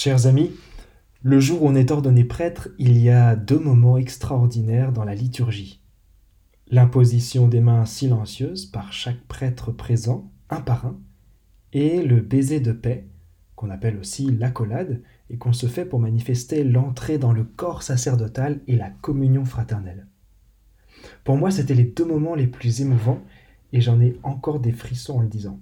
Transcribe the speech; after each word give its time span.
Chers 0.00 0.28
amis, 0.28 0.52
le 1.22 1.40
jour 1.40 1.64
où 1.64 1.66
on 1.66 1.74
est 1.74 1.90
ordonné 1.90 2.22
prêtre, 2.22 2.68
il 2.78 2.98
y 2.98 3.10
a 3.10 3.34
deux 3.34 3.58
moments 3.58 3.98
extraordinaires 3.98 4.92
dans 4.92 5.02
la 5.02 5.16
liturgie. 5.16 5.82
L'imposition 6.68 7.48
des 7.48 7.60
mains 7.60 7.84
silencieuses 7.84 8.66
par 8.66 8.92
chaque 8.92 9.20
prêtre 9.26 9.72
présent, 9.72 10.30
un 10.50 10.60
par 10.60 10.86
un, 10.86 11.00
et 11.72 12.00
le 12.00 12.20
baiser 12.20 12.60
de 12.60 12.70
paix, 12.70 13.08
qu'on 13.56 13.70
appelle 13.70 13.98
aussi 13.98 14.30
l'accolade, 14.30 15.02
et 15.30 15.36
qu'on 15.36 15.52
se 15.52 15.66
fait 15.66 15.84
pour 15.84 15.98
manifester 15.98 16.62
l'entrée 16.62 17.18
dans 17.18 17.32
le 17.32 17.42
corps 17.42 17.82
sacerdotal 17.82 18.60
et 18.68 18.76
la 18.76 18.90
communion 18.90 19.44
fraternelle. 19.44 20.06
Pour 21.24 21.36
moi, 21.36 21.50
c'était 21.50 21.74
les 21.74 21.82
deux 21.82 22.06
moments 22.06 22.36
les 22.36 22.46
plus 22.46 22.82
émouvants, 22.82 23.24
et 23.72 23.80
j'en 23.80 24.00
ai 24.00 24.16
encore 24.22 24.60
des 24.60 24.70
frissons 24.70 25.16
en 25.16 25.22
le 25.22 25.28
disant. 25.28 25.58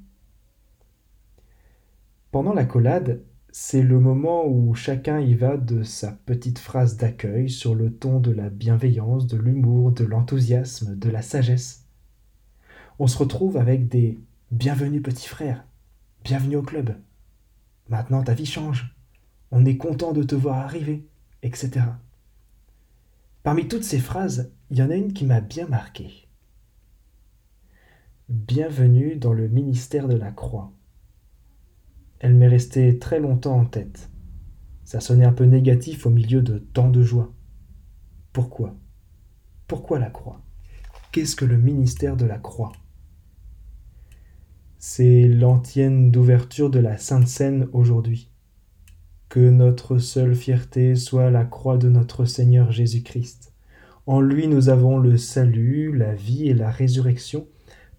Pendant 2.33 2.53
l'accolade, 2.53 3.23
c'est 3.59 3.83
le 3.83 3.99
moment 3.99 4.47
où 4.47 4.75
chacun 4.75 5.19
y 5.19 5.33
va 5.33 5.57
de 5.57 5.83
sa 5.83 6.13
petite 6.13 6.59
phrase 6.59 6.99
d'accueil 6.99 7.49
sur 7.49 7.75
le 7.75 7.91
ton 7.91 8.21
de 8.21 8.31
la 8.31 8.51
bienveillance, 8.51 9.27
de 9.27 9.39
l'humour, 9.39 9.93
de 9.93 10.05
l'enthousiasme, 10.05 10.95
de 10.95 11.09
la 11.09 11.23
sagesse. 11.23 11.87
On 12.99 13.07
se 13.07 13.17
retrouve 13.17 13.57
avec 13.57 13.89
des 13.89 14.21
Bienvenue 14.51 15.01
petit 15.01 15.27
frère, 15.27 15.65
bienvenue 16.23 16.57
au 16.57 16.63
club. 16.63 16.97
Maintenant 17.89 18.23
ta 18.23 18.35
vie 18.35 18.45
change, 18.45 18.95
on 19.51 19.65
est 19.65 19.79
content 19.79 20.13
de 20.13 20.23
te 20.23 20.35
voir 20.35 20.59
arriver, 20.59 21.09
etc. 21.43 21.87
Parmi 23.43 23.69
toutes 23.69 23.85
ces 23.85 24.01
phrases, 24.01 24.53
il 24.69 24.77
y 24.77 24.83
en 24.83 24.91
a 24.91 24.97
une 24.97 25.15
qui 25.15 25.25
m'a 25.25 25.41
bien 25.41 25.67
marqué. 25.67 26.29
Bienvenue 28.29 29.17
dans 29.17 29.33
le 29.33 29.49
ministère 29.49 30.09
de 30.09 30.17
la 30.17 30.31
croix. 30.31 30.76
Elle 32.27 32.35
m'est 32.35 32.49
restée 32.49 32.99
très 32.99 33.21
longtemps 33.21 33.57
en 33.57 33.65
tête. 33.65 34.11
Ça 34.83 34.99
sonnait 34.99 35.27
un 35.27 35.33
peu 35.33 35.45
négatif 35.45 36.07
au 36.07 36.11
milieu 36.11 36.43
de 36.43 36.59
tant 36.59 36.91
de 36.91 37.01
joie. 37.01 37.33
Pourquoi? 38.33 38.75
Pourquoi 39.69 40.01
la 40.01 40.11
croix? 40.11 40.43
Qu'est-ce 41.13 41.37
que 41.37 41.45
le 41.45 41.57
ministère 41.57 42.17
de 42.17 42.27
la 42.27 42.39
croix? 42.39 42.73
C'est 44.81 45.29
l'antienne 45.29 46.11
d'ouverture 46.11 46.69
de 46.69 46.81
la 46.81 46.99
Sainte 46.99 47.29
Seine 47.29 47.69
aujourd'hui. 47.73 48.33
Que 49.29 49.49
notre 49.49 49.99
seule 49.99 50.35
fierté 50.35 50.97
soit 50.97 51.31
la 51.31 51.45
croix 51.45 51.79
de 51.79 51.89
notre 51.89 52.25
Seigneur 52.25 52.73
Jésus-Christ. 52.73 53.53
En 54.05 54.21
lui 54.21 54.49
nous 54.49 54.69
avons 54.69 54.99
le 54.99 55.17
salut, 55.17 55.97
la 55.97 56.13
vie 56.13 56.49
et 56.49 56.55
la 56.55 56.73
résurrection. 56.73 57.47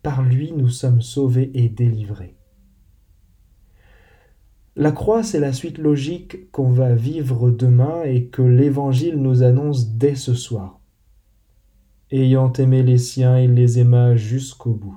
Par 0.03 0.22
lui 0.22 0.52
nous 0.52 0.67
sommes 0.67 1.02
sauvés 1.02 1.50
et 1.53 1.70
délivrés. 1.70 2.36
La 4.80 4.92
croix, 4.92 5.23
c'est 5.23 5.39
la 5.39 5.53
suite 5.53 5.80
logique 5.80 6.52
qu'on 6.52 6.70
va 6.70 6.94
vivre 6.94 7.50
demain 7.50 8.03
et 8.03 8.28
que 8.28 8.44
l'Évangile 8.44 9.20
nous 9.20 9.42
annonce 9.42 9.95
dès 9.95 10.14
ce 10.14 10.36
soir. 10.36 10.80
Ayant 12.11 12.53
aimé 12.53 12.83
les 12.83 13.00
siens, 13.00 13.39
il 13.39 13.55
les 13.55 13.80
aima 13.80 14.16
jusqu'au 14.16 14.75
bout. 14.75 14.95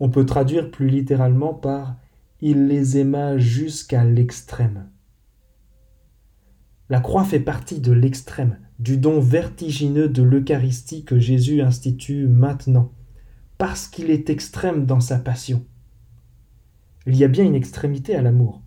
On 0.00 0.10
peut 0.10 0.26
traduire 0.26 0.72
plus 0.72 0.88
littéralement 0.88 1.54
par 1.54 1.94
il 2.40 2.66
les 2.66 2.98
aima 2.98 3.38
jusqu'à 3.38 4.04
l'extrême. 4.04 4.90
La 6.88 6.98
croix 6.98 7.22
fait 7.22 7.38
partie 7.38 7.80
de 7.80 7.92
l'extrême, 7.92 8.58
du 8.80 8.96
don 8.96 9.20
vertigineux 9.20 10.08
de 10.08 10.24
l'Eucharistie 10.24 11.04
que 11.04 11.20
Jésus 11.20 11.62
institue 11.62 12.26
maintenant, 12.26 12.90
parce 13.58 13.86
qu'il 13.86 14.10
est 14.10 14.28
extrême 14.28 14.86
dans 14.86 15.00
sa 15.00 15.20
passion. 15.20 15.64
Il 17.06 17.16
y 17.16 17.24
a 17.24 17.28
bien 17.28 17.44
une 17.44 17.54
extrémité 17.54 18.14
à 18.14 18.22
l'amour. 18.22 18.62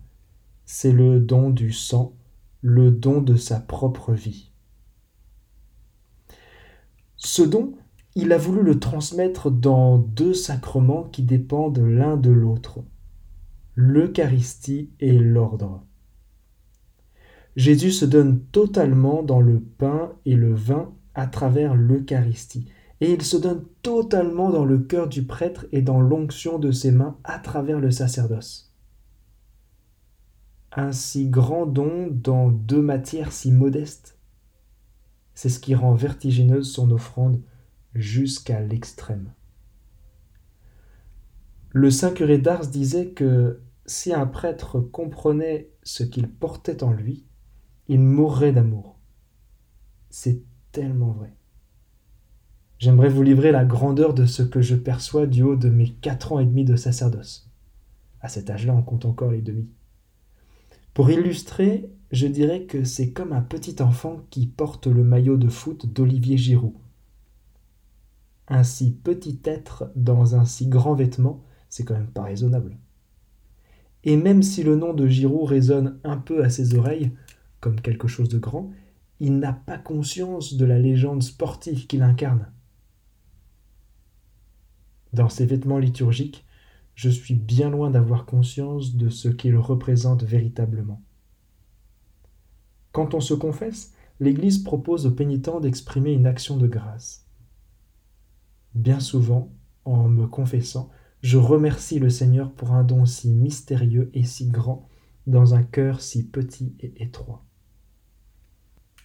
C'est 0.64 0.92
le 0.92 1.20
don 1.20 1.50
du 1.50 1.72
sang, 1.72 2.14
le 2.60 2.90
don 2.90 3.20
de 3.20 3.36
sa 3.36 3.60
propre 3.60 4.12
vie. 4.12 4.50
Ce 7.16 7.42
don, 7.42 7.74
il 8.14 8.32
a 8.32 8.38
voulu 8.38 8.62
le 8.62 8.78
transmettre 8.78 9.50
dans 9.50 9.98
deux 9.98 10.34
sacrements 10.34 11.04
qui 11.04 11.22
dépendent 11.22 11.78
l'un 11.78 12.16
de 12.16 12.30
l'autre, 12.30 12.84
l'Eucharistie 13.74 14.90
et 15.00 15.18
l'ordre. 15.18 15.84
Jésus 17.56 17.92
se 17.92 18.04
donne 18.04 18.40
totalement 18.46 19.22
dans 19.22 19.40
le 19.40 19.60
pain 19.60 20.12
et 20.24 20.36
le 20.36 20.54
vin 20.54 20.92
à 21.14 21.26
travers 21.26 21.74
l'Eucharistie 21.74 22.66
et 23.02 23.10
il 23.10 23.22
se 23.22 23.36
donne 23.36 23.64
totalement 23.82 24.50
dans 24.50 24.64
le 24.64 24.78
cœur 24.78 25.08
du 25.08 25.24
prêtre 25.24 25.66
et 25.72 25.82
dans 25.82 26.00
l'onction 26.00 26.60
de 26.60 26.70
ses 26.70 26.92
mains 26.92 27.18
à 27.24 27.40
travers 27.40 27.80
le 27.80 27.90
sacerdoce. 27.90 28.72
Un 30.70 30.92
si 30.92 31.28
grand 31.28 31.66
don 31.66 32.06
dans 32.12 32.52
deux 32.52 32.80
matières 32.80 33.32
si 33.32 33.50
modestes, 33.50 34.20
c'est 35.34 35.48
ce 35.48 35.58
qui 35.58 35.74
rend 35.74 35.94
vertigineuse 35.94 36.70
son 36.70 36.92
offrande 36.92 37.42
jusqu'à 37.96 38.60
l'extrême. 38.60 39.32
Le 41.70 41.90
saint 41.90 42.12
curé 42.12 42.38
d'Ars 42.38 42.68
disait 42.68 43.08
que 43.08 43.62
si 43.84 44.14
un 44.14 44.26
prêtre 44.26 44.78
comprenait 44.78 45.72
ce 45.82 46.04
qu'il 46.04 46.30
portait 46.30 46.84
en 46.84 46.92
lui, 46.92 47.26
il 47.88 47.98
mourrait 47.98 48.52
d'amour. 48.52 48.96
C'est 50.08 50.44
tellement 50.70 51.10
vrai. 51.10 51.34
J'aimerais 52.82 53.10
vous 53.10 53.22
livrer 53.22 53.52
la 53.52 53.64
grandeur 53.64 54.12
de 54.12 54.26
ce 54.26 54.42
que 54.42 54.60
je 54.60 54.74
perçois 54.74 55.28
du 55.28 55.44
haut 55.44 55.54
de 55.54 55.68
mes 55.68 55.90
quatre 55.90 56.32
ans 56.32 56.40
et 56.40 56.44
demi 56.44 56.64
de 56.64 56.74
sacerdoce. 56.74 57.48
À 58.20 58.28
cet 58.28 58.50
âge-là, 58.50 58.74
on 58.74 58.82
compte 58.82 59.04
encore 59.04 59.30
les 59.30 59.40
demi. 59.40 59.68
Pour 60.92 61.08
illustrer, 61.08 61.88
je 62.10 62.26
dirais 62.26 62.64
que 62.64 62.82
c'est 62.82 63.12
comme 63.12 63.32
un 63.32 63.40
petit 63.40 63.80
enfant 63.80 64.26
qui 64.30 64.48
porte 64.48 64.88
le 64.88 65.04
maillot 65.04 65.36
de 65.36 65.48
foot 65.48 65.92
d'Olivier 65.92 66.36
Giroud. 66.36 66.72
Un 68.48 68.64
si 68.64 68.90
petit 68.90 69.38
être 69.44 69.92
dans 69.94 70.34
un 70.34 70.44
si 70.44 70.66
grand 70.66 70.96
vêtement, 70.96 71.44
c'est 71.68 71.84
quand 71.84 71.94
même 71.94 72.10
pas 72.10 72.24
raisonnable. 72.24 72.76
Et 74.02 74.16
même 74.16 74.42
si 74.42 74.64
le 74.64 74.74
nom 74.74 74.92
de 74.92 75.06
Giroud 75.06 75.48
résonne 75.48 76.00
un 76.02 76.16
peu 76.16 76.42
à 76.42 76.50
ses 76.50 76.74
oreilles, 76.74 77.12
comme 77.60 77.80
quelque 77.80 78.08
chose 78.08 78.28
de 78.28 78.40
grand, 78.40 78.72
il 79.20 79.38
n'a 79.38 79.52
pas 79.52 79.78
conscience 79.78 80.54
de 80.54 80.64
la 80.64 80.80
légende 80.80 81.22
sportive 81.22 81.86
qu'il 81.86 82.02
incarne. 82.02 82.48
Dans 85.12 85.28
ces 85.28 85.46
vêtements 85.46 85.78
liturgiques, 85.78 86.44
je 86.94 87.10
suis 87.10 87.34
bien 87.34 87.70
loin 87.70 87.90
d'avoir 87.90 88.26
conscience 88.26 88.94
de 88.96 89.08
ce 89.08 89.28
qu'ils 89.28 89.56
représentent 89.56 90.24
véritablement. 90.24 91.02
Quand 92.92 93.14
on 93.14 93.20
se 93.20 93.34
confesse, 93.34 93.94
l'Église 94.20 94.58
propose 94.58 95.06
aux 95.06 95.10
pénitents 95.10 95.60
d'exprimer 95.60 96.12
une 96.12 96.26
action 96.26 96.56
de 96.56 96.66
grâce. 96.66 97.26
Bien 98.74 99.00
souvent, 99.00 99.50
en 99.84 100.08
me 100.08 100.26
confessant, 100.26 100.90
je 101.22 101.38
remercie 101.38 101.98
le 101.98 102.10
Seigneur 102.10 102.52
pour 102.52 102.72
un 102.72 102.84
don 102.84 103.06
si 103.06 103.28
mystérieux 103.28 104.10
et 104.14 104.24
si 104.24 104.48
grand 104.48 104.88
dans 105.26 105.54
un 105.54 105.62
cœur 105.62 106.00
si 106.00 106.26
petit 106.26 106.74
et 106.80 106.92
étroit. 107.02 107.44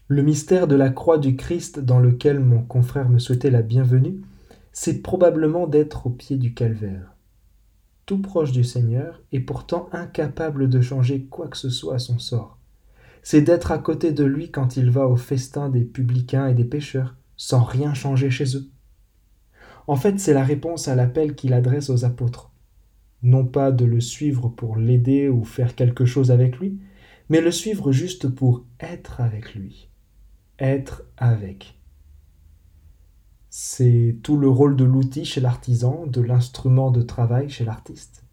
Le 0.07 0.23
mystère 0.23 0.67
de 0.67 0.75
la 0.75 0.90
croix 0.90 1.17
du 1.17 1.35
Christ 1.35 1.79
dans 1.79 2.00
lequel 2.00 2.40
mon 2.40 2.63
confrère 2.63 3.09
me 3.09 3.19
souhaitait 3.19 3.51
la 3.51 3.62
bienvenue 3.62 4.22
c'est 4.80 5.02
probablement 5.02 5.66
d'être 5.66 6.06
au 6.06 6.12
pied 6.12 6.38
du 6.38 6.54
calvaire, 6.54 7.16
tout 8.06 8.22
proche 8.22 8.52
du 8.52 8.64
Seigneur 8.64 9.24
et 9.32 9.40
pourtant 9.40 9.90
incapable 9.92 10.70
de 10.70 10.82
changer 10.82 11.24
quoi 11.24 11.48
que 11.48 11.58
ce 11.58 11.72
soit 11.72 11.96
à 11.96 12.00
son 12.00 12.20
sort. 12.20 12.60
C'est 13.24 13.42
d'être 13.42 13.72
à 13.72 13.80
côté 13.80 14.12
de 14.12 14.24
lui 14.24 14.52
quand 14.52 14.78
il 14.78 14.92
va 14.92 15.08
au 15.08 15.16
festin 15.16 15.70
des 15.70 15.84
publicains 15.84 16.48
et 16.48 16.54
des 16.54 16.64
pécheurs, 16.64 17.16
sans 17.38 17.64
rien 17.64 17.96
changer 17.96 18.30
chez 18.30 18.56
eux. 18.56 18.70
En 19.88 19.96
fait, 19.96 20.20
c'est 20.20 20.36
la 20.36 20.44
réponse 20.44 20.88
à 20.88 20.94
l'appel 20.94 21.34
qu'il 21.34 21.54
adresse 21.54 21.90
aux 21.90 22.06
apôtres. 22.06 22.52
Non 23.24 23.46
pas 23.46 23.72
de 23.72 23.84
le 23.84 24.00
suivre 24.00 24.48
pour 24.48 24.78
l'aider 24.78 25.28
ou 25.28 25.44
faire 25.44 25.74
quelque 25.74 26.06
chose 26.06 26.30
avec 26.30 26.59
lui, 26.59 26.78
mais 27.30 27.42
le 27.42 27.52
suivre 27.52 27.92
juste 27.92 28.30
pour 28.30 28.64
être 28.80 29.22
avec 29.22 29.56
lui. 29.56 29.90
Être 30.59 31.03
avec. 31.18 31.77
C'est 33.59 34.20
tout 34.22 34.38
le 34.38 34.48
rôle 34.48 34.76
de 34.76 34.84
l'outil 34.84 35.26
chez 35.26 35.42
l'artisan, 35.42 36.06
de 36.06 36.22
l'instrument 36.22 36.92
de 36.92 37.02
travail 37.02 37.50
chez 37.50 37.66
l'artiste. 37.66 38.24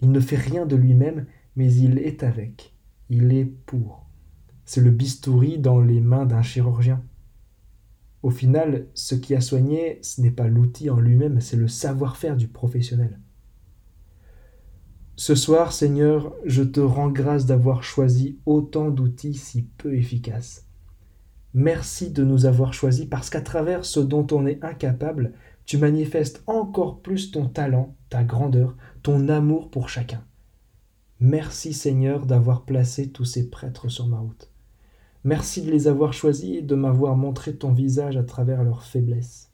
Il 0.00 0.12
ne 0.12 0.18
fait 0.18 0.38
rien 0.38 0.64
de 0.64 0.76
lui-même, 0.76 1.26
mais 1.56 1.70
il 1.74 1.98
est 1.98 2.22
avec, 2.22 2.74
il 3.10 3.34
est 3.34 3.44
pour. 3.44 4.06
C'est 4.64 4.80
le 4.80 4.92
bistouri 4.92 5.58
dans 5.58 5.82
les 5.82 6.00
mains 6.00 6.24
d'un 6.24 6.40
chirurgien. 6.40 7.04
Au 8.22 8.30
final, 8.30 8.86
ce 8.94 9.14
qui 9.14 9.34
a 9.34 9.42
soigné, 9.42 9.98
ce 10.00 10.22
n'est 10.22 10.30
pas 10.30 10.48
l'outil 10.48 10.88
en 10.88 11.00
lui-même, 11.00 11.42
c'est 11.42 11.58
le 11.58 11.68
savoir-faire 11.68 12.38
du 12.38 12.48
professionnel. 12.48 13.20
Ce 15.16 15.34
soir, 15.34 15.70
Seigneur, 15.70 16.34
je 16.46 16.62
te 16.62 16.80
rends 16.80 17.10
grâce 17.10 17.44
d'avoir 17.44 17.82
choisi 17.82 18.38
autant 18.46 18.88
d'outils 18.88 19.34
si 19.34 19.64
peu 19.76 19.94
efficaces. 19.94 20.67
Merci 21.60 22.12
de 22.12 22.22
nous 22.22 22.46
avoir 22.46 22.72
choisis 22.72 23.04
parce 23.04 23.30
qu'à 23.30 23.40
travers 23.40 23.84
ce 23.84 23.98
dont 23.98 24.24
on 24.30 24.46
est 24.46 24.62
incapable, 24.62 25.32
tu 25.66 25.76
manifestes 25.76 26.40
encore 26.46 27.00
plus 27.00 27.32
ton 27.32 27.48
talent, 27.48 27.96
ta 28.10 28.22
grandeur, 28.22 28.76
ton 29.02 29.28
amour 29.28 29.68
pour 29.68 29.88
chacun. 29.88 30.22
Merci 31.18 31.72
Seigneur 31.72 32.26
d'avoir 32.26 32.64
placé 32.64 33.10
tous 33.10 33.24
ces 33.24 33.50
prêtres 33.50 33.88
sur 33.88 34.06
ma 34.06 34.18
route. 34.20 34.52
Merci 35.24 35.62
de 35.62 35.72
les 35.72 35.88
avoir 35.88 36.12
choisis 36.12 36.58
et 36.58 36.62
de 36.62 36.76
m'avoir 36.76 37.16
montré 37.16 37.56
ton 37.56 37.72
visage 37.72 38.16
à 38.16 38.22
travers 38.22 38.62
leurs 38.62 38.84
faiblesses. 38.84 39.50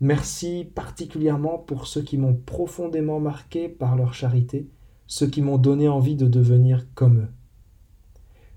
Merci 0.00 0.68
particulièrement 0.74 1.56
pour 1.56 1.86
ceux 1.86 2.02
qui 2.02 2.18
m'ont 2.18 2.34
profondément 2.34 3.20
marqué 3.20 3.68
par 3.68 3.94
leur 3.94 4.12
charité, 4.12 4.68
ceux 5.06 5.28
qui 5.28 5.40
m'ont 5.40 5.58
donné 5.58 5.86
envie 5.86 6.16
de 6.16 6.26
devenir 6.26 6.84
comme 6.96 7.20
eux. 7.20 7.28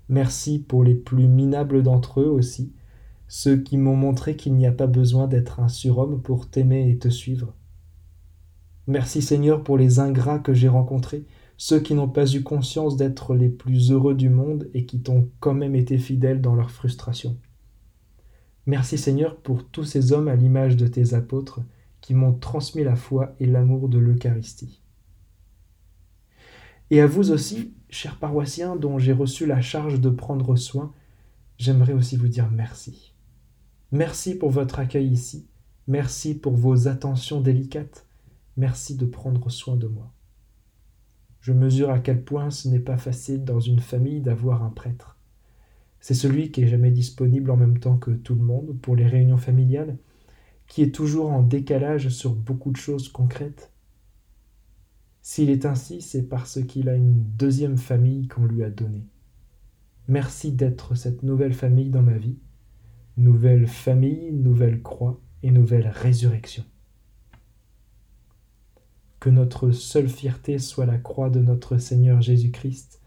Merci 0.08 0.58
pour 0.60 0.84
les 0.84 0.94
plus 0.94 1.26
minables 1.26 1.82
d'entre 1.82 2.20
eux 2.20 2.28
aussi, 2.28 2.72
ceux 3.28 3.56
qui 3.56 3.76
m'ont 3.76 3.96
montré 3.96 4.36
qu'il 4.36 4.54
n'y 4.54 4.66
a 4.66 4.72
pas 4.72 4.86
besoin 4.86 5.26
d'être 5.26 5.60
un 5.60 5.68
surhomme 5.68 6.22
pour 6.22 6.48
t'aimer 6.48 6.88
et 6.90 6.98
te 6.98 7.08
suivre. 7.08 7.54
Merci 8.86 9.20
Seigneur 9.20 9.64
pour 9.64 9.78
les 9.78 9.98
ingrats 9.98 10.38
que 10.38 10.54
j'ai 10.54 10.68
rencontrés, 10.68 11.24
ceux 11.56 11.80
qui 11.80 11.94
n'ont 11.94 12.08
pas 12.08 12.32
eu 12.32 12.42
conscience 12.42 12.96
d'être 12.96 13.34
les 13.34 13.48
plus 13.48 13.90
heureux 13.90 14.14
du 14.14 14.28
monde 14.28 14.68
et 14.74 14.86
qui 14.86 15.00
t'ont 15.00 15.28
quand 15.40 15.54
même 15.54 15.74
été 15.74 15.98
fidèles 15.98 16.40
dans 16.40 16.54
leur 16.54 16.70
frustration. 16.70 17.36
Merci 18.66 18.98
Seigneur 18.98 19.36
pour 19.36 19.64
tous 19.64 19.84
ces 19.84 20.12
hommes 20.12 20.28
à 20.28 20.36
l'image 20.36 20.76
de 20.76 20.86
tes 20.86 21.14
apôtres 21.14 21.60
qui 22.00 22.14
m'ont 22.14 22.34
transmis 22.34 22.84
la 22.84 22.94
foi 22.94 23.34
et 23.40 23.46
l'amour 23.46 23.88
de 23.88 23.98
l'Eucharistie. 23.98 24.80
Et 26.90 27.00
à 27.00 27.06
vous 27.06 27.32
aussi, 27.32 27.74
chers 27.96 28.18
paroissiens 28.18 28.76
dont 28.76 28.98
j'ai 28.98 29.12
reçu 29.12 29.46
la 29.46 29.60
charge 29.60 30.00
de 30.00 30.10
prendre 30.10 30.56
soin, 30.56 30.92
j'aimerais 31.58 31.94
aussi 31.94 32.16
vous 32.16 32.28
dire 32.28 32.50
merci. 32.50 33.14
Merci 33.92 34.34
pour 34.34 34.50
votre 34.50 34.78
accueil 34.78 35.08
ici, 35.08 35.48
merci 35.86 36.34
pour 36.34 36.54
vos 36.56 36.88
attentions 36.88 37.40
délicates, 37.40 38.06
Merci 38.56 38.96
de 38.96 39.04
prendre 39.04 39.50
soin 39.50 39.76
de 39.76 39.86
moi. 39.86 40.14
Je 41.40 41.52
mesure 41.52 41.90
à 41.90 41.98
quel 41.98 42.24
point 42.24 42.50
ce 42.50 42.68
n'est 42.68 42.80
pas 42.80 42.96
facile 42.96 43.44
dans 43.44 43.60
une 43.60 43.80
famille 43.80 44.22
d'avoir 44.22 44.64
un 44.64 44.70
prêtre. 44.70 45.18
C'est 46.00 46.14
celui 46.14 46.50
qui 46.50 46.62
est 46.62 46.68
jamais 46.68 46.90
disponible 46.90 47.50
en 47.50 47.58
même 47.58 47.78
temps 47.78 47.98
que 47.98 48.12
tout 48.12 48.34
le 48.34 48.42
monde 48.42 48.78
pour 48.80 48.96
les 48.96 49.06
réunions 49.06 49.36
familiales, 49.36 49.98
qui 50.66 50.82
est 50.82 50.94
toujours 50.94 51.30
en 51.30 51.42
décalage 51.42 52.08
sur 52.08 52.34
beaucoup 52.34 52.72
de 52.72 52.78
choses 52.78 53.10
concrètes. 53.10 53.72
S'il 55.28 55.50
est 55.50 55.66
ainsi, 55.66 56.02
c'est 56.02 56.22
parce 56.22 56.62
qu'il 56.62 56.88
a 56.88 56.94
une 56.94 57.24
deuxième 57.36 57.78
famille 57.78 58.28
qu'on 58.28 58.44
lui 58.44 58.62
a 58.62 58.70
donnée. 58.70 59.08
Merci 60.06 60.52
d'être 60.52 60.94
cette 60.94 61.24
nouvelle 61.24 61.52
famille 61.52 61.90
dans 61.90 62.00
ma 62.00 62.16
vie, 62.16 62.38
nouvelle 63.16 63.66
famille, 63.66 64.30
nouvelle 64.30 64.82
croix 64.82 65.20
et 65.42 65.50
nouvelle 65.50 65.88
résurrection. 65.88 66.64
Que 69.18 69.28
notre 69.28 69.72
seule 69.72 70.08
fierté 70.08 70.60
soit 70.60 70.86
la 70.86 70.96
croix 70.96 71.28
de 71.28 71.40
notre 71.40 71.76
Seigneur 71.76 72.22
Jésus-Christ. 72.22 73.02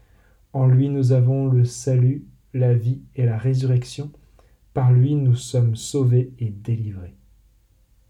En 0.52 0.66
lui 0.66 0.90
nous 0.90 1.12
avons 1.12 1.46
le 1.46 1.64
salut, 1.64 2.26
la 2.52 2.74
vie 2.74 3.00
et 3.16 3.24
la 3.24 3.38
résurrection. 3.38 4.12
Par 4.74 4.92
lui 4.92 5.14
nous 5.14 5.36
sommes 5.36 5.74
sauvés 5.74 6.34
et 6.38 6.50
délivrés. 6.50 7.16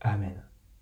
Amen. 0.00 0.49